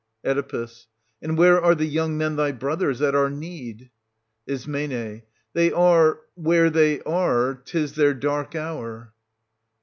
[0.25, 0.65] Oe.
[1.21, 3.91] And where are the young men thy brothers at our need
[4.49, 4.51] '^.
[4.51, 4.65] Is.
[5.53, 9.13] They are— where they are: 'tis their dark hour.